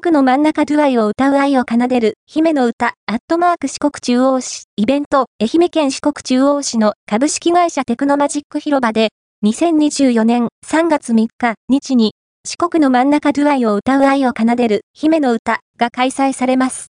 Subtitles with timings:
[0.00, 9.10] 国の真ん中ドゥアイを歌う愛を奏でる、姫の歌、アットマーク四国中央市、イベント、愛媛県四国中央市の株式会社テクノマジック広場で、
[9.44, 16.82] 2024年3月3日、日に、四国の真ん中ドゥアイを歌う愛を奏でる、姫の歌が開催されます。